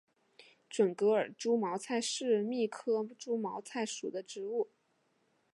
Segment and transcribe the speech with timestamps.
[0.67, 4.71] 准噶尔猪毛菜是苋科猪毛菜属的植物。